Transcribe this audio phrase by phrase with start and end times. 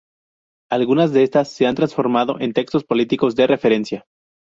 [0.71, 4.05] Algunas de estas se han transformado en textos políticos de referencia.